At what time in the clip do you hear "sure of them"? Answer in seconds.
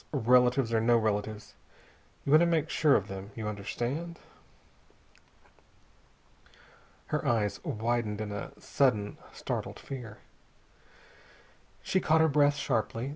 2.71-3.29